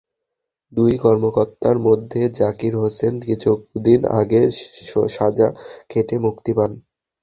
[0.73, 4.41] দুই কর্মকর্তার মধ্যে জাকির হোসেন কিছুদিন আগে
[5.15, 5.47] সাজা
[5.89, 6.71] খেটে মুক্তি পান।